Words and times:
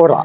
Ora, 0.00 0.24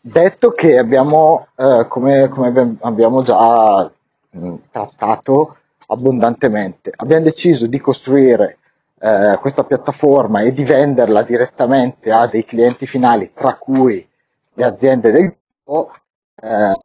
detto 0.00 0.50
che 0.50 0.78
abbiamo, 0.78 1.48
eh, 1.56 1.86
come, 1.88 2.28
come, 2.28 2.76
abbiamo 2.82 3.22
già 3.22 3.90
mh, 4.30 4.54
trattato 4.70 5.56
abbondantemente, 5.88 6.92
abbiamo 6.94 7.24
deciso 7.24 7.66
di 7.66 7.80
costruire 7.80 8.58
eh, 9.00 9.36
questa 9.40 9.64
piattaforma 9.64 10.42
e 10.42 10.52
di 10.52 10.62
venderla 10.62 11.24
direttamente 11.24 12.12
a 12.12 12.28
dei 12.28 12.44
clienti 12.44 12.86
finali, 12.86 13.32
tra 13.34 13.56
cui 13.56 14.08
le 14.54 14.64
aziende 14.64 15.10
del 15.10 15.34
gruppo, 15.64 15.92
eh, 16.40 16.78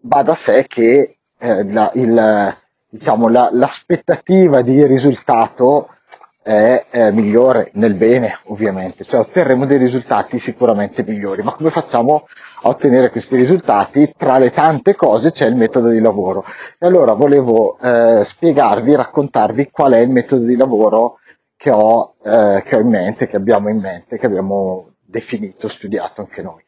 va 0.00 0.22
da 0.22 0.34
sé 0.34 0.64
che 0.66 1.18
eh, 1.36 1.70
la, 1.70 1.90
il, 1.92 2.56
diciamo, 2.88 3.28
la, 3.28 3.50
l'aspettativa 3.52 4.62
di 4.62 4.86
risultato 4.86 5.90
è, 6.46 6.86
è 6.90 7.10
migliore 7.10 7.70
nel 7.72 7.96
bene, 7.96 8.38
ovviamente, 8.44 9.02
cioè 9.02 9.18
otterremo 9.18 9.66
dei 9.66 9.78
risultati 9.78 10.38
sicuramente 10.38 11.02
migliori, 11.02 11.42
ma 11.42 11.52
come 11.52 11.70
facciamo 11.70 12.24
a 12.62 12.68
ottenere 12.68 13.10
questi 13.10 13.34
risultati? 13.34 14.12
Tra 14.16 14.38
le 14.38 14.52
tante 14.52 14.94
cose 14.94 15.32
c'è 15.32 15.46
il 15.46 15.56
metodo 15.56 15.88
di 15.88 15.98
lavoro. 15.98 16.44
E 16.78 16.86
allora 16.86 17.14
volevo 17.14 17.76
eh, 17.78 18.24
spiegarvi, 18.30 18.94
raccontarvi 18.94 19.70
qual 19.72 19.94
è 19.94 19.98
il 19.98 20.10
metodo 20.10 20.44
di 20.44 20.54
lavoro 20.54 21.18
che 21.56 21.72
ho, 21.72 22.14
eh, 22.22 22.62
che 22.64 22.76
ho 22.76 22.80
in 22.80 22.90
mente, 22.90 23.26
che 23.26 23.34
abbiamo 23.34 23.68
in 23.68 23.80
mente, 23.80 24.16
che 24.16 24.26
abbiamo 24.26 24.90
definito, 25.04 25.66
studiato 25.66 26.20
anche 26.20 26.42
noi, 26.42 26.62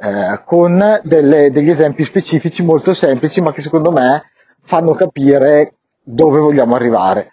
eh, 0.00 0.40
con 0.46 1.00
delle, 1.02 1.50
degli 1.50 1.68
esempi 1.68 2.02
specifici 2.04 2.62
molto 2.62 2.94
semplici, 2.94 3.42
ma 3.42 3.52
che 3.52 3.60
secondo 3.60 3.90
me 3.90 4.30
fanno 4.64 4.92
capire 4.92 5.74
dove 6.02 6.38
vogliamo 6.38 6.74
arrivare 6.74 7.32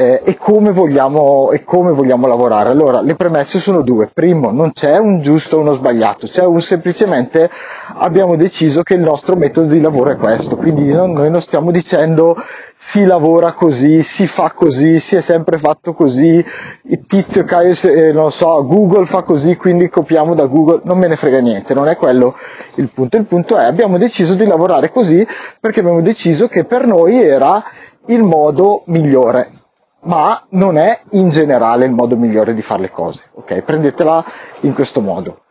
eh, 0.00 0.22
e, 0.24 0.36
come 0.38 0.72
vogliamo, 0.72 1.50
e 1.50 1.62
come 1.62 1.92
vogliamo 1.92 2.26
lavorare. 2.26 2.70
Allora, 2.70 3.02
le 3.02 3.16
premesse 3.16 3.58
sono 3.58 3.82
due. 3.82 4.08
Primo, 4.10 4.50
non 4.50 4.70
c'è 4.70 4.96
un 4.96 5.20
giusto 5.20 5.58
o 5.58 5.60
uno 5.60 5.74
sbagliato, 5.74 6.26
c'è 6.26 6.42
un 6.42 6.58
semplicemente 6.58 7.50
abbiamo 7.98 8.36
deciso 8.36 8.80
che 8.82 8.94
il 8.94 9.02
nostro 9.02 9.36
metodo 9.36 9.70
di 9.70 9.80
lavoro 9.80 10.12
è 10.12 10.16
questo, 10.16 10.56
quindi 10.56 10.90
non, 10.90 11.10
noi 11.10 11.28
non 11.28 11.42
stiamo 11.42 11.70
dicendo 11.70 12.34
si 12.76 13.04
lavora 13.04 13.52
così, 13.52 14.00
si 14.00 14.26
fa 14.26 14.52
così, 14.54 15.00
si 15.00 15.16
è 15.16 15.20
sempre 15.20 15.58
fatto 15.58 15.92
così, 15.92 16.42
il 16.84 17.04
tizio 17.04 17.44
Caio, 17.44 17.74
eh, 17.82 18.10
non 18.10 18.30
so, 18.30 18.64
Google 18.64 19.04
fa 19.04 19.20
così, 19.20 19.54
quindi 19.56 19.90
copiamo 19.90 20.34
da 20.34 20.46
Google, 20.46 20.80
non 20.84 20.96
me 20.96 21.08
ne 21.08 21.16
frega 21.16 21.40
niente, 21.40 21.74
non 21.74 21.88
è 21.88 21.96
quello 21.96 22.36
il 22.76 22.88
punto. 22.88 23.18
Il 23.18 23.26
punto 23.26 23.58
è 23.58 23.64
abbiamo 23.64 23.98
deciso 23.98 24.32
di 24.32 24.46
lavorare 24.46 24.90
così 24.90 25.26
perché 25.60 25.80
abbiamo 25.80 26.00
deciso 26.00 26.46
che 26.46 26.64
per 26.64 26.86
noi 26.86 27.22
era 27.22 27.62
il 28.06 28.22
modo 28.22 28.84
migliore 28.86 29.59
ma 30.02 30.44
non 30.50 30.76
è 30.76 31.02
in 31.10 31.28
generale 31.28 31.84
il 31.84 31.92
modo 31.92 32.16
migliore 32.16 32.54
di 32.54 32.62
fare 32.62 32.82
le 32.82 32.90
cose, 32.90 33.22
ok? 33.34 33.62
Prendetela 33.62 34.24
in 34.60 34.72
questo 34.74 35.00
modo. 35.00 35.42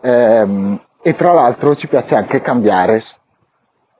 Ehm, 0.00 0.80
e 1.02 1.14
tra 1.14 1.32
l'altro 1.32 1.74
ci 1.76 1.88
piace 1.88 2.14
anche 2.14 2.40
cambiare, 2.40 3.02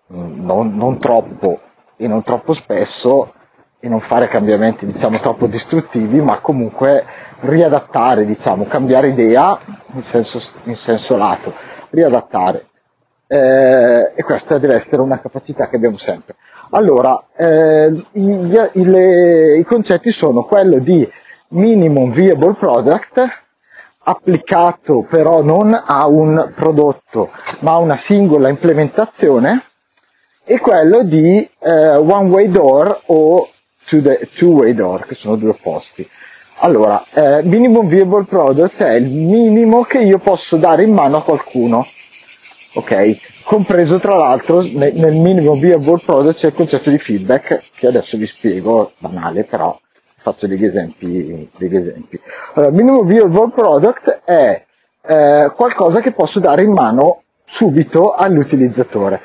non, 0.08 0.74
non, 0.74 0.98
troppo 0.98 1.60
e 1.96 2.06
non 2.06 2.22
troppo 2.22 2.52
spesso, 2.52 3.32
e 3.78 3.88
non 3.88 4.00
fare 4.00 4.28
cambiamenti 4.28 4.86
diciamo 4.86 5.20
troppo 5.20 5.46
distruttivi, 5.46 6.20
ma 6.20 6.40
comunque 6.40 7.04
riadattare, 7.40 8.24
diciamo, 8.24 8.64
cambiare 8.64 9.08
idea 9.08 9.58
in 9.92 10.02
senso, 10.02 10.40
in 10.64 10.76
senso 10.76 11.16
lato, 11.16 11.52
riadattare. 11.90 12.66
Eh, 13.28 14.12
e 14.14 14.22
questa 14.22 14.58
deve 14.58 14.76
essere 14.76 15.02
una 15.02 15.18
capacità 15.18 15.68
che 15.68 15.76
abbiamo 15.76 15.96
sempre. 15.96 16.36
Allora, 16.70 17.24
eh, 17.36 18.04
i, 18.12 18.60
i, 18.72 19.58
i, 19.58 19.64
concetti 19.64 20.10
sono 20.10 20.42
quello 20.42 20.78
di 20.78 21.08
minimum 21.48 22.12
viable 22.12 22.54
product 22.54 23.22
applicato 24.08 25.04
però 25.08 25.42
non 25.42 25.72
a 25.72 26.06
un 26.06 26.52
prodotto 26.54 27.30
ma 27.60 27.72
a 27.72 27.78
una 27.78 27.96
singola 27.96 28.48
implementazione 28.48 29.64
e 30.44 30.58
quello 30.58 31.02
di 31.02 31.38
eh, 31.58 31.96
one 31.96 32.28
way 32.28 32.48
door 32.48 33.00
o 33.06 33.48
two 33.88 34.50
way 34.50 34.74
door 34.74 35.04
che 35.04 35.14
sono 35.14 35.34
due 35.36 35.50
opposti. 35.50 36.08
Allora, 36.60 37.02
eh, 37.12 37.42
minimum 37.42 37.86
viable 37.88 38.24
product 38.24 38.82
è 38.82 38.94
il 38.94 39.10
minimo 39.10 39.82
che 39.82 39.98
io 39.98 40.18
posso 40.18 40.56
dare 40.56 40.84
in 40.84 40.92
mano 40.92 41.18
a 41.18 41.22
qualcuno 41.22 41.84
ok? 42.76 43.42
Compreso 43.44 43.98
tra 43.98 44.14
l'altro 44.16 44.60
nel, 44.60 44.92
nel 44.94 45.14
minimum 45.14 45.58
viable 45.58 46.00
product 46.04 46.38
c'è 46.38 46.46
il 46.48 46.54
concetto 46.54 46.90
di 46.90 46.98
feedback 46.98 47.70
che 47.74 47.86
adesso 47.86 48.16
vi 48.16 48.26
spiego, 48.26 48.92
banale 48.98 49.44
però 49.44 49.76
faccio 50.16 50.46
degli 50.46 50.64
esempi. 50.64 51.48
Degli 51.56 51.76
esempi. 51.76 52.20
Allora, 52.54 52.72
minimum 52.72 53.06
viable 53.06 53.50
product 53.54 54.22
è 54.24 54.64
eh, 55.02 55.52
qualcosa 55.54 56.00
che 56.00 56.12
posso 56.12 56.38
dare 56.38 56.62
in 56.62 56.72
mano 56.72 57.22
subito 57.46 58.12
all'utilizzatore. 58.12 59.20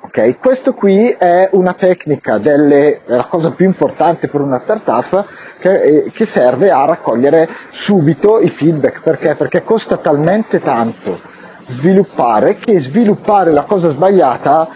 Ok, 0.00 0.38
questo 0.38 0.72
qui 0.72 1.08
è 1.10 1.48
una 1.52 1.74
tecnica 1.74 2.38
delle, 2.38 3.00
la 3.06 3.24
cosa 3.24 3.50
più 3.50 3.66
importante 3.66 4.28
per 4.28 4.40
una 4.40 4.58
startup 4.60 5.26
che, 5.58 5.82
eh, 5.82 6.10
che 6.12 6.24
serve 6.24 6.70
a 6.70 6.86
raccogliere 6.86 7.48
subito 7.70 8.38
i 8.40 8.50
feedback. 8.50 9.02
Perché? 9.02 9.34
Perché 9.34 9.62
costa 9.64 9.96
talmente 9.96 10.60
tanto 10.60 11.27
sviluppare 11.68 12.56
che 12.56 12.80
sviluppare 12.80 13.52
la 13.52 13.62
cosa 13.62 13.90
sbagliata 13.90 14.68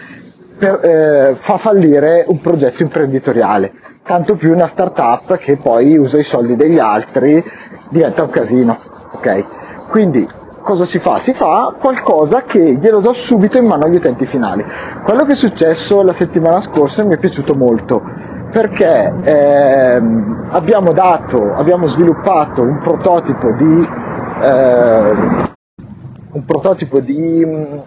per, 0.57 0.79
eh, 0.83 1.35
fa 1.39 1.57
fallire 1.57 2.25
un 2.27 2.39
progetto 2.39 2.81
imprenditoriale. 2.81 3.71
Tanto 4.03 4.35
più 4.35 4.53
una 4.53 4.67
startup 4.67 5.37
che 5.37 5.59
poi 5.61 5.97
usa 5.97 6.17
i 6.17 6.23
soldi 6.23 6.55
degli 6.55 6.79
altri 6.79 7.43
diventa 7.89 8.23
un 8.23 8.29
casino. 8.29 8.75
Okay? 9.15 9.43
Quindi 9.89 10.27
cosa 10.61 10.85
si 10.85 10.99
fa? 10.99 11.17
Si 11.19 11.33
fa 11.33 11.75
qualcosa 11.79 12.41
che 12.43 12.59
glielo 12.59 12.99
do 12.99 13.13
subito 13.13 13.57
in 13.57 13.65
mano 13.65 13.85
agli 13.85 13.95
utenti 13.95 14.25
finali. 14.25 14.63
Quello 15.03 15.23
che 15.23 15.33
è 15.33 15.35
successo 15.35 16.01
la 16.01 16.13
settimana 16.13 16.59
scorsa 16.59 17.03
mi 17.03 17.15
è 17.15 17.17
piaciuto 17.17 17.53
molto 17.53 18.01
perché 18.53 19.11
ehm, 19.23 20.49
abbiamo 20.51 20.91
dato, 20.91 21.55
abbiamo 21.55 21.87
sviluppato 21.87 22.61
un 22.61 22.77
prototipo 22.79 23.51
di 23.53 23.87
eh, 24.41 25.42
un 26.33 26.45
prototipo 26.45 26.99
di 26.99 27.45
mm, 27.45 27.79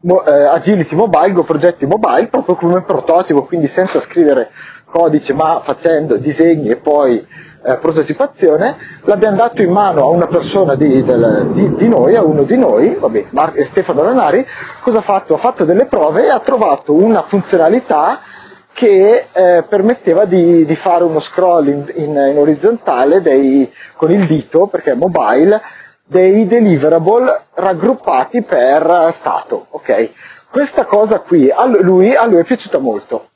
mo, 0.00 0.24
eh, 0.24 0.44
Agility 0.44 0.94
Mobile, 0.94 1.32
Go 1.32 1.44
Progetti 1.44 1.86
Mobile, 1.86 2.28
proprio 2.28 2.54
come 2.56 2.82
prototipo, 2.82 3.44
quindi 3.44 3.66
senza 3.66 4.00
scrivere 4.00 4.50
codice 4.84 5.34
ma 5.34 5.60
facendo 5.64 6.16
disegni 6.16 6.68
e 6.70 6.76
poi 6.76 7.24
eh, 7.62 7.76
prototipazione, 7.76 8.76
l'abbiamo 9.02 9.36
dato 9.36 9.62
in 9.62 9.70
mano 9.70 10.02
a 10.02 10.06
una 10.06 10.26
persona 10.26 10.74
di, 10.74 11.02
del, 11.02 11.50
di, 11.52 11.74
di 11.74 11.88
noi, 11.88 12.14
a 12.14 12.22
uno 12.22 12.44
di 12.44 12.56
noi, 12.56 12.94
vabbè, 12.94 13.26
Mar- 13.30 13.60
Stefano 13.64 14.02
Ranari, 14.02 14.46
cosa 14.80 14.98
ha 14.98 15.02
fatto? 15.02 15.34
Ha 15.34 15.38
fatto 15.38 15.64
delle 15.64 15.86
prove 15.86 16.26
e 16.26 16.30
ha 16.30 16.40
trovato 16.40 16.92
una 16.92 17.22
funzionalità 17.22 18.20
che 18.72 19.26
eh, 19.32 19.64
permetteva 19.68 20.24
di, 20.24 20.64
di, 20.64 20.76
fare 20.76 21.02
uno 21.02 21.18
scroll 21.18 21.66
in, 21.66 21.92
in, 21.96 22.10
in 22.10 22.38
orizzontale 22.38 23.20
dei, 23.20 23.68
con 23.96 24.12
il 24.12 24.24
dito, 24.26 24.68
perché 24.68 24.92
è 24.92 24.94
mobile, 24.94 25.60
dei 26.08 26.46
deliverable 26.46 27.42
raggruppati 27.54 28.42
per 28.42 29.08
stato, 29.12 29.66
ok? 29.70 30.10
Questa 30.50 30.86
cosa 30.86 31.20
qui 31.20 31.50
a 31.50 31.66
lui, 31.66 32.14
a 32.14 32.24
lui 32.24 32.40
è 32.40 32.44
piaciuta 32.44 32.78
molto. 32.78 33.28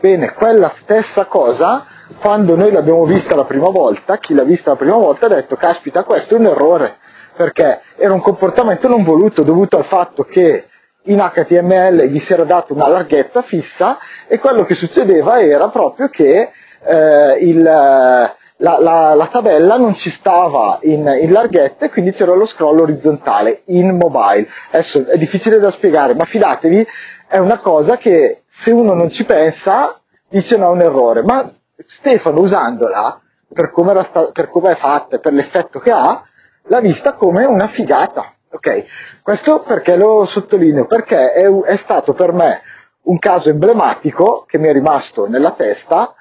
Bene, 0.00 0.32
quella 0.32 0.68
stessa 0.68 1.26
cosa, 1.26 1.86
quando 2.18 2.56
noi 2.56 2.72
l'abbiamo 2.72 3.04
vista 3.04 3.36
la 3.36 3.44
prima 3.44 3.68
volta, 3.68 4.18
chi 4.18 4.34
l'ha 4.34 4.42
vista 4.42 4.70
la 4.70 4.76
prima 4.76 4.96
volta 4.96 5.26
ha 5.26 5.28
detto, 5.28 5.54
caspita, 5.54 6.02
questo 6.02 6.34
è 6.34 6.38
un 6.38 6.46
errore, 6.46 6.96
perché 7.36 7.80
era 7.96 8.12
un 8.12 8.20
comportamento 8.20 8.88
non 8.88 9.04
voluto 9.04 9.42
dovuto 9.42 9.76
al 9.76 9.84
fatto 9.84 10.24
che 10.24 10.66
in 11.04 11.18
HTML 11.18 12.06
gli 12.06 12.18
si 12.18 12.32
era 12.32 12.42
data 12.42 12.72
una 12.72 12.88
larghezza 12.88 13.42
fissa 13.42 13.98
e 14.26 14.40
quello 14.40 14.64
che 14.64 14.74
succedeva 14.74 15.38
era 15.38 15.68
proprio 15.68 16.08
che 16.08 16.50
eh, 16.82 17.38
il, 17.40 18.34
la, 18.58 18.78
la, 18.78 19.14
la, 19.14 19.26
tabella 19.26 19.76
non 19.76 19.94
ci 19.94 20.08
stava 20.10 20.78
in, 20.82 21.06
in 21.20 21.74
e 21.78 21.90
quindi 21.90 22.12
c'era 22.12 22.34
lo 22.34 22.46
scroll 22.46 22.80
orizzontale 22.80 23.62
in 23.66 23.96
mobile. 23.96 24.48
Adesso 24.70 25.06
è 25.06 25.16
difficile 25.18 25.58
da 25.58 25.70
spiegare, 25.70 26.14
ma 26.14 26.24
fidatevi, 26.24 26.86
è 27.28 27.38
una 27.38 27.58
cosa 27.58 27.96
che 27.96 28.42
se 28.46 28.70
uno 28.70 28.94
non 28.94 29.10
ci 29.10 29.24
pensa 29.24 30.00
dice 30.28 30.56
no, 30.56 30.68
è 30.68 30.72
un 30.72 30.80
errore, 30.80 31.22
ma 31.22 31.52
Stefano 31.84 32.40
usandola, 32.40 33.20
per 33.52 33.70
come, 33.70 34.02
sta, 34.02 34.30
per 34.32 34.48
come 34.48 34.72
è 34.72 34.74
fatta, 34.76 35.18
per 35.18 35.32
l'effetto 35.32 35.78
che 35.78 35.90
ha, 35.90 36.22
l'ha 36.62 36.80
vista 36.80 37.12
come 37.12 37.44
una 37.44 37.68
figata. 37.68 38.32
Ok, 38.50 38.84
questo 39.22 39.60
perché 39.60 39.96
lo 39.96 40.24
sottolineo? 40.24 40.86
Perché 40.86 41.32
è, 41.32 41.46
è 41.46 41.76
stato 41.76 42.12
per 42.14 42.32
me 42.32 42.62
un 43.02 43.18
caso 43.18 43.50
emblematico 43.50 44.44
che 44.48 44.58
mi 44.58 44.68
è 44.68 44.72
rimasto 44.72 45.28
nella 45.28 45.52
testa 45.52 46.14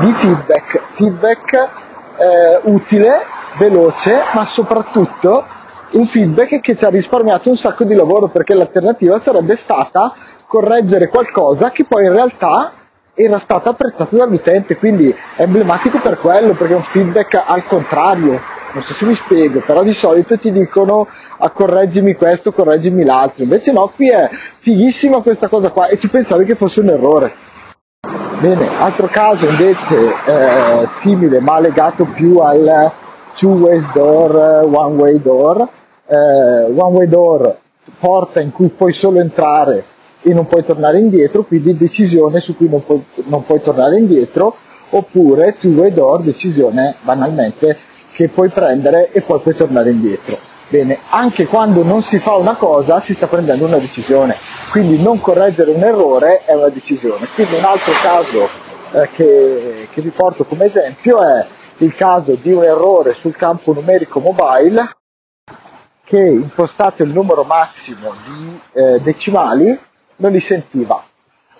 di 0.00 0.12
feedback, 0.12 0.80
feedback 0.94 1.52
eh, 1.54 2.70
utile, 2.70 3.22
veloce, 3.58 4.12
ma 4.34 4.44
soprattutto 4.44 5.44
un 5.92 6.06
feedback 6.06 6.60
che 6.60 6.74
ci 6.74 6.84
ha 6.84 6.88
risparmiato 6.88 7.48
un 7.48 7.56
sacco 7.56 7.84
di 7.84 7.94
lavoro 7.94 8.28
perché 8.28 8.54
l'alternativa 8.54 9.18
sarebbe 9.20 9.56
stata 9.56 10.14
correggere 10.46 11.08
qualcosa 11.08 11.70
che 11.70 11.84
poi 11.84 12.04
in 12.06 12.12
realtà 12.12 12.72
era 13.14 13.38
stato 13.38 13.70
apprezzato 13.70 14.16
dall'utente, 14.16 14.76
quindi 14.76 15.14
è 15.36 15.42
emblematico 15.42 15.98
per 16.00 16.18
quello, 16.18 16.54
perché 16.54 16.74
è 16.74 16.76
un 16.76 16.86
feedback 16.92 17.42
al 17.46 17.64
contrario 17.64 18.54
non 18.76 18.84
so 18.84 18.92
se 18.92 19.06
mi 19.06 19.14
spiego, 19.14 19.62
però 19.64 19.82
di 19.82 19.94
solito 19.94 20.36
ti 20.36 20.52
dicono 20.52 21.08
a 21.38 21.48
correggimi 21.48 22.14
questo, 22.14 22.52
correggimi 22.52 23.04
l'altro, 23.04 23.42
invece 23.42 23.72
no, 23.72 23.90
qui 23.94 24.10
è 24.10 24.28
fighissima 24.58 25.22
questa 25.22 25.48
cosa 25.48 25.70
qua 25.70 25.86
e 25.86 25.98
ci 25.98 26.08
pensavi 26.08 26.44
che 26.44 26.56
fosse 26.56 26.80
un 26.80 26.88
errore. 26.88 27.34
Bene, 28.38 28.68
altro 28.78 29.06
caso 29.06 29.46
invece 29.46 29.96
eh, 30.26 30.88
simile 31.00 31.40
ma 31.40 31.58
legato 31.58 32.04
più 32.04 32.38
al 32.38 32.92
two-way 33.34 33.82
door, 33.94 34.68
one-way 34.70 35.22
door, 35.22 35.66
eh, 36.06 36.70
one-way 36.70 37.08
door 37.08 37.56
porta 37.98 38.40
in 38.40 38.52
cui 38.52 38.68
puoi 38.68 38.92
solo 38.92 39.20
entrare 39.20 39.82
e 40.22 40.34
non 40.34 40.46
puoi 40.46 40.64
tornare 40.66 40.98
indietro, 40.98 41.44
quindi 41.44 41.76
decisione 41.78 42.40
su 42.40 42.54
cui 42.54 42.68
non 42.68 42.84
puoi, 42.84 43.02
non 43.24 43.42
puoi 43.42 43.60
tornare 43.60 43.98
indietro, 43.98 44.54
oppure 44.90 45.56
two-way 45.58 45.94
door, 45.94 46.22
decisione 46.22 46.94
banalmente 47.02 47.74
che 48.12 48.28
puoi 48.28 48.50
prendere 48.50 49.12
e 49.12 49.22
poi 49.22 49.38
puoi 49.38 49.54
tornare 49.54 49.90
indietro. 49.90 50.36
Bene, 50.68 50.98
anche 51.10 51.46
quando 51.46 51.84
non 51.84 52.02
si 52.02 52.18
fa 52.18 52.34
una 52.34 52.54
cosa 52.54 52.98
si 52.98 53.14
sta 53.14 53.28
prendendo 53.28 53.66
una 53.66 53.78
decisione, 53.78 54.36
quindi 54.76 55.02
non 55.02 55.22
correggere 55.22 55.70
un 55.70 55.82
errore 55.82 56.44
è 56.44 56.52
una 56.52 56.68
decisione. 56.68 57.26
Quindi 57.34 57.54
un 57.56 57.64
altro 57.64 57.92
caso 58.02 58.46
eh, 58.92 59.08
che, 59.10 59.88
che 59.90 60.02
vi 60.02 60.10
porto 60.10 60.44
come 60.44 60.66
esempio 60.66 61.22
è 61.22 61.46
il 61.78 61.94
caso 61.94 62.34
di 62.34 62.52
un 62.52 62.62
errore 62.62 63.14
sul 63.14 63.34
campo 63.34 63.72
numerico 63.72 64.20
mobile 64.20 64.90
che 66.04 66.18
impostato 66.18 67.02
il 67.02 67.08
numero 67.08 67.44
massimo 67.44 68.12
di 68.26 68.60
eh, 68.74 69.00
decimali 69.00 69.80
non 70.16 70.30
li 70.30 70.40
sentiva. 70.40 71.02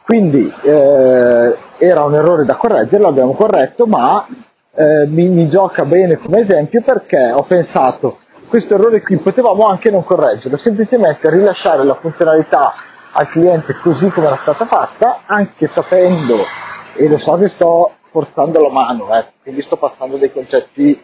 Quindi 0.04 0.52
eh, 0.62 1.56
era 1.78 2.04
un 2.04 2.14
errore 2.14 2.44
da 2.44 2.56
correggere, 2.56 3.02
l'abbiamo 3.02 3.32
corretto, 3.32 3.86
ma 3.86 4.26
eh, 4.74 5.06
mi, 5.06 5.28
mi 5.28 5.48
gioca 5.48 5.86
bene 5.86 6.18
come 6.18 6.40
esempio 6.40 6.82
perché 6.82 7.32
ho 7.32 7.44
pensato 7.44 8.18
questo 8.46 8.74
errore 8.74 9.00
qui 9.00 9.16
potevamo 9.16 9.66
anche 9.66 9.90
non 9.90 10.04
correggerlo, 10.04 10.56
semplicemente 10.56 11.30
rilasciare 11.30 11.82
la 11.82 11.94
funzionalità 11.94 12.74
al 13.16 13.28
cliente 13.28 13.74
così 13.74 14.08
come 14.08 14.26
era 14.26 14.38
stata 14.42 14.66
fatta, 14.66 15.20
anche 15.24 15.66
sapendo, 15.66 16.44
e 16.94 17.08
lo 17.08 17.16
so 17.16 17.32
che 17.36 17.48
sto 17.48 17.92
forzando 18.10 18.60
la 18.60 18.70
mano, 18.70 19.14
eh, 19.16 19.24
quindi 19.42 19.62
sto 19.62 19.76
passando 19.76 20.16
dei 20.16 20.30
concetti 20.30 21.02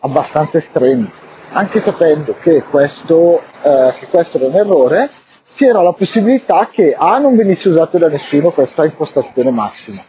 abbastanza 0.00 0.58
estremi, 0.58 1.10
anche 1.52 1.80
sapendo 1.80 2.34
che 2.34 2.62
questo, 2.62 3.42
eh, 3.62 3.94
che 3.98 4.06
questo 4.08 4.38
era 4.38 4.46
un 4.46 4.54
errore, 4.54 5.10
c'era 5.52 5.82
la 5.82 5.92
possibilità 5.92 6.68
che 6.70 6.94
A 6.96 7.18
non 7.18 7.34
venisse 7.34 7.68
usato 7.68 7.98
da 7.98 8.08
nessuno 8.08 8.50
questa 8.50 8.84
impostazione 8.84 9.50
massima 9.50 10.02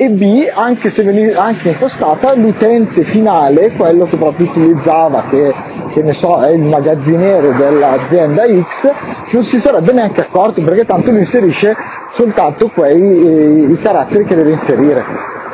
e 0.00 0.08
B, 0.08 0.50
anche 0.50 0.88
se 0.88 1.02
veniva 1.02 1.42
anche 1.42 1.68
impostata, 1.68 2.34
l'utente 2.34 3.02
finale, 3.02 3.70
quello 3.72 4.06
che 4.06 4.16
proprio 4.16 4.48
utilizzava, 4.48 5.24
che, 5.28 5.52
che 5.92 6.00
ne 6.00 6.12
so, 6.12 6.40
è 6.40 6.52
il 6.52 6.66
magazziniere 6.66 7.52
dell'azienda 7.52 8.44
X, 8.46 8.90
non 9.32 9.42
si 9.42 9.60
sarebbe 9.60 9.92
neanche 9.92 10.22
accorto 10.22 10.64
perché 10.64 10.86
tanto 10.86 11.10
lui 11.10 11.18
inserisce 11.18 11.76
soltanto 12.12 12.70
quei 12.72 12.98
eh, 12.98 13.72
i 13.72 13.76
caratteri 13.76 14.24
che 14.24 14.36
deve 14.36 14.52
inserire. 14.52 15.04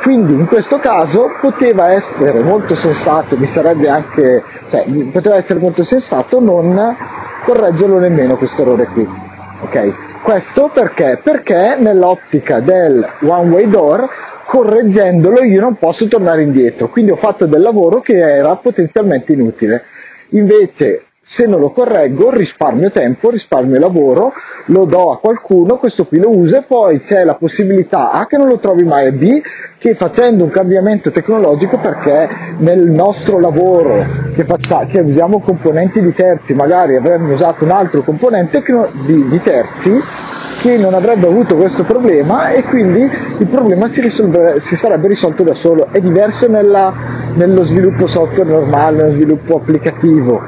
Quindi 0.01 0.39
in 0.39 0.47
questo 0.47 0.79
caso 0.79 1.29
poteva 1.41 1.91
essere 1.91 2.39
molto 2.39 2.73
sensato, 2.73 3.35
mi 3.35 3.47
sarebbe 3.47 3.89
anche, 3.89 4.41
cioè, 4.69 4.85
poteva 5.11 5.35
essere 5.35 5.59
molto 5.59 5.83
sensato 5.83 6.39
non 6.39 6.95
correggerlo 7.43 7.99
nemmeno 7.99 8.37
questo 8.37 8.61
errore 8.61 8.85
qui. 8.93 9.05
Okay? 9.63 9.93
Questo 10.21 10.69
perché? 10.73 11.19
Perché 11.21 11.75
nell'ottica 11.79 12.61
del 12.61 13.05
one 13.23 13.49
way 13.49 13.67
door 13.67 14.07
correggendolo 14.47 15.43
io 15.43 15.59
non 15.59 15.75
posso 15.75 16.07
tornare 16.07 16.41
indietro, 16.41 16.87
quindi 16.87 17.11
ho 17.11 17.17
fatto 17.17 17.45
del 17.45 17.61
lavoro 17.61 17.99
che 17.99 18.17
era 18.17 18.55
potenzialmente 18.55 19.33
inutile. 19.33 19.83
Invece 20.29 21.03
se 21.19 21.45
non 21.45 21.59
lo 21.59 21.71
correggo 21.71 22.31
risparmio 22.31 22.89
tempo, 22.89 23.29
risparmio 23.29 23.77
lavoro, 23.77 24.31
lo 24.67 24.85
do 24.85 25.11
a 25.11 25.19
qualcuno, 25.19 25.75
questo 25.75 26.05
qui 26.05 26.19
lo 26.19 26.29
usa 26.29 26.59
e 26.59 26.63
poi 26.63 27.01
c'è 27.01 27.25
la 27.25 27.35
possibilità 27.35 28.11
A 28.11 28.25
che 28.27 28.37
non 28.37 28.47
lo 28.47 28.59
trovi 28.59 28.85
mai 28.85 29.07
e 29.07 29.11
B 29.11 29.41
che 29.77 29.95
facendo 29.95 30.45
un 30.45 30.49
cambiamento 30.49 31.11
tecnologico 31.11 31.77
perché 31.79 32.29
nel 32.59 32.89
nostro 32.89 33.41
lavoro 33.41 34.05
che, 34.33 34.45
faccia, 34.45 34.85
che 34.85 35.01
usiamo 35.01 35.41
componenti 35.41 36.01
di 36.01 36.13
terzi, 36.13 36.53
magari 36.53 36.95
avremmo 36.95 37.33
usato 37.33 37.65
un 37.65 37.71
altro 37.71 38.01
componente 38.03 38.63
di, 39.05 39.27
di 39.27 39.41
terzi 39.41 40.25
che 40.67 40.77
non 40.77 40.93
avrebbe 40.93 41.27
avuto 41.27 41.55
questo 41.55 41.83
problema 41.83 42.49
e 42.49 42.63
quindi 42.63 42.99
il 43.37 43.47
problema 43.47 43.87
si, 43.87 44.01
risolve, 44.01 44.59
si 44.59 44.75
sarebbe 44.75 45.07
risolto 45.07 45.43
da 45.43 45.53
solo. 45.53 45.87
È 45.91 46.01
diverso 46.01 46.47
nella, 46.47 46.93
nello 47.35 47.63
sviluppo 47.63 48.05
software 48.05 48.49
normale, 48.49 48.97
nello 48.97 49.13
sviluppo 49.13 49.55
applicativo, 49.55 50.41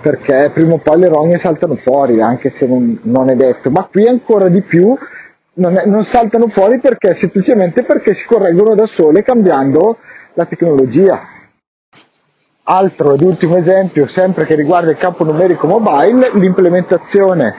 perché 0.00 0.50
prima 0.52 0.74
o 0.74 0.78
poi 0.78 0.98
le 0.98 1.08
rogne 1.08 1.38
saltano 1.38 1.76
fuori, 1.76 2.20
anche 2.20 2.50
se 2.50 2.66
non, 2.66 2.98
non 3.02 3.30
è 3.30 3.36
detto, 3.36 3.70
ma 3.70 3.88
qui 3.90 4.08
ancora 4.08 4.48
di 4.48 4.60
più 4.60 4.96
non, 5.54 5.76
è, 5.76 5.86
non 5.86 6.02
saltano 6.02 6.48
fuori 6.48 6.80
perché 6.80 7.14
semplicemente 7.14 7.82
perché 7.84 8.14
si 8.14 8.24
correggono 8.24 8.74
da 8.74 8.86
sole 8.86 9.22
cambiando 9.22 9.98
la 10.34 10.46
tecnologia. 10.46 11.20
Altro 12.72 13.14
ed 13.14 13.22
ultimo 13.22 13.56
esempio, 13.56 14.06
sempre 14.06 14.44
che 14.44 14.54
riguarda 14.54 14.92
il 14.92 14.96
campo 14.96 15.24
numerico 15.24 15.66
mobile, 15.66 16.30
l'implementazione 16.34 17.56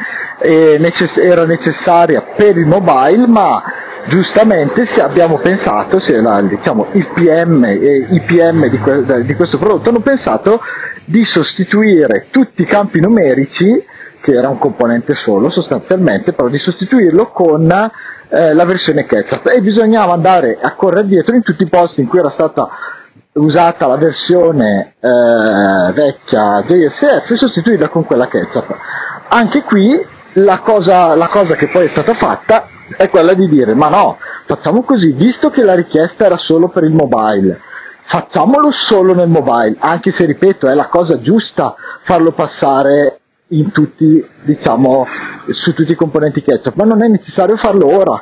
necess- 0.80 1.18
era 1.18 1.44
necessaria 1.46 2.24
per 2.34 2.58
il 2.58 2.66
mobile, 2.66 3.28
ma 3.28 3.62
giustamente 4.06 4.86
se 4.86 5.02
abbiamo 5.02 5.38
pensato, 5.38 6.00
se 6.00 6.22
la, 6.22 6.42
diciamo, 6.42 6.88
il 6.94 7.06
PM 7.14 7.66
e 7.66 8.08
i 8.10 8.22
PM 8.22 8.70
di, 8.70 8.78
que- 8.78 9.26
di 9.26 9.36
questo 9.36 9.58
prodotto 9.58 9.90
hanno 9.90 10.00
pensato 10.00 10.62
di 11.04 11.26
sostituire 11.26 12.28
tutti 12.32 12.62
i 12.62 12.66
campi 12.66 13.02
numerici, 13.02 13.86
che 14.22 14.32
era 14.32 14.48
un 14.48 14.60
componente 14.60 15.14
solo 15.14 15.50
sostanzialmente, 15.50 16.32
però 16.32 16.48
di 16.48 16.58
sostituirlo 16.58 17.26
con 17.34 17.70
eh, 18.30 18.54
la 18.54 18.64
versione 18.64 19.06
ketchup. 19.06 19.46
E 19.48 19.60
bisognava 19.60 20.14
andare 20.14 20.58
a 20.62 20.74
correre 20.76 21.08
dietro 21.08 21.36
in 21.36 21.42
tutti 21.42 21.64
i 21.64 21.68
posti 21.68 22.00
in 22.00 22.08
cui 22.08 22.20
era 22.20 22.30
stata 22.30 22.70
usata 23.34 23.88
la 23.88 23.96
versione 23.96 24.96
eh, 25.00 25.92
vecchia 25.94 26.62
JSF 26.64 27.34
sostituirla 27.34 27.88
con 27.88 28.06
quella 28.06 28.28
ketchup. 28.28 28.76
Anche 29.30 29.64
qui 29.64 30.06
la 30.34 30.60
cosa, 30.60 31.16
la 31.16 31.28
cosa 31.28 31.56
che 31.56 31.68
poi 31.68 31.86
è 31.86 31.90
stata 31.90 32.14
fatta 32.14 32.68
è 32.96 33.10
quella 33.10 33.34
di 33.34 33.48
dire 33.48 33.74
ma 33.74 33.88
no, 33.88 34.18
facciamo 34.46 34.82
così, 34.84 35.12
visto 35.12 35.50
che 35.50 35.64
la 35.64 35.76
richiesta 35.76 36.26
era 36.26 36.38
solo 36.38 36.68
per 36.68 36.84
il 36.84 36.94
mobile, 36.94 37.60
facciamolo 38.02 38.72
solo 38.72 39.14
nel 39.14 39.30
mobile, 39.30 39.76
anche 39.80 40.12
se 40.12 40.26
ripeto 40.26 40.68
è 40.68 40.74
la 40.74 40.88
cosa 40.88 41.18
giusta 41.18 41.74
farlo 42.02 42.32
passare 42.32 43.20
tutti, 43.72 44.26
diciamo, 44.42 45.06
su 45.50 45.74
tutti 45.74 45.92
i 45.92 45.96
componenti 45.96 46.42
ketchup, 46.42 46.76
ma 46.76 46.86
non 46.86 47.04
è 47.04 47.08
necessario 47.08 47.58
farlo 47.58 47.94
ora, 47.94 48.22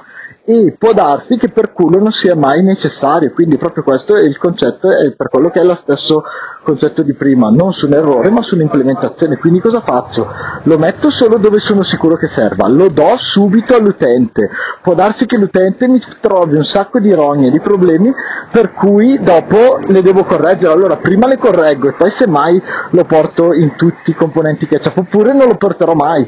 e 0.50 0.76
può 0.76 0.94
darsi 0.94 1.38
che 1.38 1.50
per 1.50 1.74
culo 1.74 2.00
non 2.00 2.12
sia 2.12 2.36
mai 2.36 2.64
necessario, 2.64 3.32
quindi 3.34 3.58
proprio 3.58 3.84
questo 3.84 4.16
è 4.16 4.24
il 4.24 4.40
concetto, 4.40 4.90
è 4.90 5.12
per 5.12 5.30
quello 5.30 5.50
che 5.50 5.62
è 5.62 5.64
lo 5.64 5.76
stesso 5.76 6.24
concetto 6.64 7.04
di 7.04 7.14
prima, 7.14 7.50
non 7.52 7.72
su 7.72 7.86
un 7.86 7.94
errore 7.94 8.32
ma 8.32 8.42
sull'implementazione, 8.42 9.38
quindi 9.38 9.60
cosa 9.60 9.82
faccio? 9.82 10.28
Lo 10.64 10.80
metto 10.80 11.12
solo 11.12 11.38
dove 11.38 11.60
sono 11.60 11.84
sicuro 11.84 12.16
che 12.16 12.30
serva, 12.30 12.68
lo 12.68 12.90
do 12.90 13.16
subito 13.18 13.76
all'utente, 13.76 14.50
può 14.82 14.96
darsi 14.96 15.28
che 15.28 15.38
l'utente 15.38 15.88
mi 15.88 16.02
trovi 16.20 16.56
un 16.56 16.66
sacco 16.66 16.98
di 16.98 17.14
rogne, 17.14 17.52
di 17.52 17.60
problemi, 17.60 18.12
per 18.50 18.74
cui 18.74 19.20
dopo 19.22 19.78
le 19.86 20.02
devo 20.02 20.24
correggere, 20.24 20.74
allora 20.74 20.98
prima 20.98 21.28
le 21.28 21.38
correggo 21.38 21.90
e 21.90 21.94
poi 21.94 22.10
semmai 22.10 22.60
lo 22.90 23.04
porto 23.04 23.54
in 23.54 23.76
tutti 23.76 24.10
i 24.10 24.16
componenti 24.16 24.66
che 24.66 24.80
c'è, 24.80 24.92
oppure 24.96 25.32
non 25.32 25.48
lo 25.48 25.58
porterò 25.58 25.94
mai, 25.94 26.28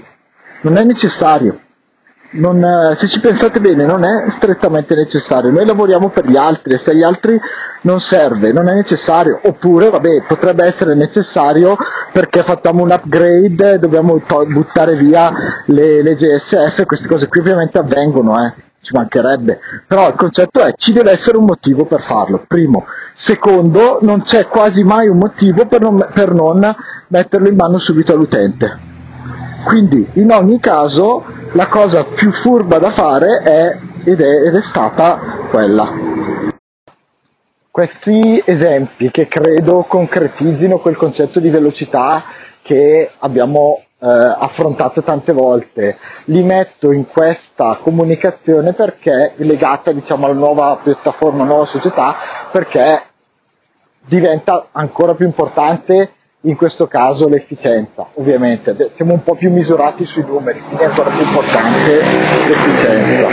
non 0.62 0.78
è 0.78 0.84
necessario 0.84 1.61
non, 2.31 2.63
eh, 2.63 2.95
se 2.95 3.07
ci 3.07 3.19
pensate 3.19 3.59
bene 3.59 3.83
non 3.85 4.03
è 4.03 4.29
strettamente 4.29 4.95
necessario, 4.95 5.51
noi 5.51 5.65
lavoriamo 5.65 6.09
per 6.09 6.27
gli 6.27 6.38
altri 6.38 6.73
e 6.73 6.77
se 6.77 6.91
agli 6.91 7.03
altri 7.03 7.39
non 7.81 8.00
serve, 8.00 8.51
non 8.51 8.69
è 8.69 8.73
necessario, 8.73 9.39
oppure 9.43 9.89
vabbè, 9.89 10.23
potrebbe 10.27 10.65
essere 10.65 10.93
necessario 10.93 11.75
perché 12.13 12.43
facciamo 12.43 12.83
un 12.83 12.91
upgrade, 12.91 13.79
dobbiamo 13.79 14.21
to- 14.25 14.45
buttare 14.45 14.95
via 14.95 15.31
le, 15.65 16.01
le, 16.01 16.15
GSF, 16.15 16.85
queste 16.85 17.07
cose 17.07 17.27
qui 17.27 17.39
ovviamente 17.39 17.77
avvengono, 17.79 18.45
eh, 18.45 18.53
ci 18.81 18.93
mancherebbe, 18.93 19.59
però 19.88 20.07
il 20.07 20.15
concetto 20.15 20.61
è 20.61 20.73
ci 20.75 20.93
deve 20.93 21.11
essere 21.11 21.38
un 21.38 21.45
motivo 21.45 21.85
per 21.85 22.03
farlo, 22.03 22.43
primo, 22.47 22.85
secondo 23.13 23.97
non 24.01 24.21
c'è 24.21 24.47
quasi 24.47 24.83
mai 24.83 25.07
un 25.07 25.17
motivo 25.17 25.65
per 25.65 25.81
non, 25.81 26.07
per 26.13 26.33
non 26.33 26.75
metterlo 27.07 27.50
in 27.50 27.55
mano 27.55 27.77
subito 27.77 28.13
all'utente. 28.13 28.89
Quindi 29.63 30.07
in 30.13 30.31
ogni 30.31 30.59
caso 30.59 31.23
la 31.53 31.67
cosa 31.67 32.05
più 32.05 32.31
furba 32.31 32.77
da 32.77 32.91
fare 32.91 33.41
è 33.43 33.79
ed 34.03 34.22
è, 34.22 34.48
ed 34.48 34.55
è 34.55 34.62
stata 34.62 35.48
quella. 35.50 35.89
Questi 37.70 38.41
esempi 38.46 39.10
che 39.12 39.27
credo 39.27 39.84
concretizzino 39.88 40.79
quel 40.79 40.98
concetto 40.98 41.39
di 41.39 41.50
velocità 41.50 42.24
che 42.62 43.12
abbiamo 43.20 43.79
eh, 44.00 44.08
affrontato 44.08 45.01
tante 45.01 45.31
volte, 45.31 45.98
li 46.25 46.43
metto 46.43 46.91
in 46.91 47.08
questa 47.08 47.79
comunicazione 47.81 48.74
perché 48.74 49.34
legata 49.38 49.91
diciamo 49.91 50.25
alla 50.25 50.36
nuova 50.36 50.79
piattaforma, 50.84 51.43
nuova 51.43 51.65
società, 51.65 52.15
perché 52.51 53.03
diventa 54.05 54.67
ancora 54.72 55.13
più 55.15 55.25
importante 55.25 56.12
in 56.41 56.55
questo 56.55 56.88
caso 56.88 57.27
l'efficienza, 57.27 58.07
ovviamente, 58.15 58.89
siamo 58.95 59.13
un 59.13 59.21
po' 59.21 59.36
più 59.36 59.51
misurati 59.51 60.05
sui 60.05 60.24
numeri, 60.25 60.60
quindi 60.60 60.83
è 60.83 60.88
ancora 60.88 61.12
più 61.12 61.21
importante 61.21 62.01
l'efficienza. 62.48 63.27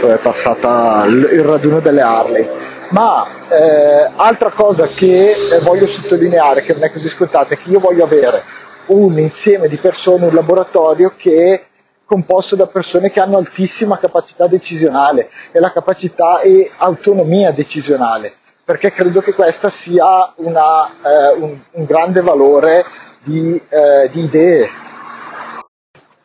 Poi 0.00 0.10
è 0.10 0.18
passata 0.18 1.04
il 1.06 1.42
raduno 1.42 1.80
delle 1.80 2.00
Harley. 2.00 2.48
Ma 2.90 3.26
eh, 3.48 4.10
altra 4.14 4.50
cosa 4.50 4.86
che 4.86 5.30
eh, 5.30 5.60
voglio 5.62 5.86
sottolineare, 5.86 6.62
che 6.62 6.74
non 6.74 6.84
è 6.84 6.92
così 6.92 7.08
scontata, 7.08 7.54
è 7.54 7.58
che 7.58 7.70
io 7.70 7.80
voglio 7.80 8.04
avere 8.04 8.44
un 8.86 9.18
insieme 9.18 9.66
di 9.66 9.78
persone, 9.78 10.26
un 10.26 10.34
laboratorio 10.34 11.14
che 11.16 11.54
è 11.54 11.62
composto 12.04 12.54
da 12.54 12.66
persone 12.66 13.10
che 13.10 13.20
hanno 13.20 13.38
altissima 13.38 13.98
capacità 13.98 14.46
decisionale 14.46 15.30
e 15.50 15.58
la 15.58 15.72
capacità 15.72 16.40
e 16.40 16.70
autonomia 16.76 17.50
decisionale 17.52 18.34
perché 18.64 18.92
credo 18.92 19.20
che 19.20 19.34
questa 19.34 19.68
sia 19.68 20.32
una, 20.36 20.86
eh, 20.86 21.32
un, 21.38 21.60
un, 21.72 21.84
grande 21.84 22.20
valore 22.20 22.84
di, 23.24 23.60
eh, 23.68 24.08
di, 24.10 24.20
idee, 24.22 24.68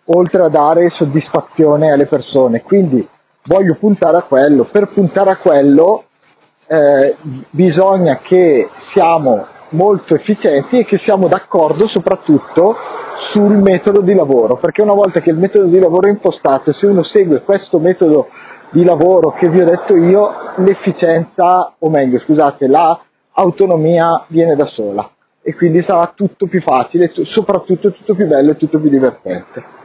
oltre 0.05 0.43
a 0.43 0.49
dare 0.49 0.89
soddisfazione 0.89 1.91
alle 1.91 2.05
persone. 2.05 2.61
Quindi 2.61 3.07
voglio 3.45 3.75
puntare 3.79 4.17
a 4.17 4.21
quello. 4.21 4.65
Per 4.65 4.87
puntare 4.87 5.31
a 5.31 5.37
quello 5.37 6.03
eh, 6.67 7.15
bisogna 7.49 8.17
che 8.17 8.67
siamo 8.69 9.45
molto 9.69 10.15
efficienti 10.15 10.79
e 10.79 10.85
che 10.85 10.97
siamo 10.97 11.27
d'accordo 11.27 11.87
soprattutto 11.87 12.75
sul 13.17 13.57
metodo 13.57 14.01
di 14.01 14.13
lavoro, 14.13 14.57
perché 14.57 14.81
una 14.81 14.93
volta 14.93 15.19
che 15.19 15.31
il 15.31 15.37
metodo 15.37 15.65
di 15.65 15.79
lavoro 15.79 16.07
è 16.07 16.11
impostato, 16.11 16.71
se 16.71 16.85
uno 16.85 17.01
segue 17.01 17.41
questo 17.41 17.79
metodo 17.79 18.29
di 18.69 18.83
lavoro 18.83 19.31
che 19.31 19.49
vi 19.49 19.61
ho 19.61 19.65
detto 19.65 19.95
io, 19.95 20.31
l'efficienza, 20.57 21.73
o 21.77 21.89
meglio, 21.89 22.19
scusate, 22.19 22.67
la 22.67 22.99
autonomia 23.33 24.23
viene 24.27 24.55
da 24.55 24.65
sola 24.65 25.09
e 25.41 25.55
quindi 25.55 25.81
sarà 25.81 26.11
tutto 26.13 26.47
più 26.47 26.61
facile, 26.61 27.11
soprattutto 27.23 27.91
tutto 27.91 28.13
più 28.13 28.27
bello 28.27 28.51
e 28.51 28.55
tutto 28.57 28.79
più 28.79 28.89
divertente. 28.89 29.76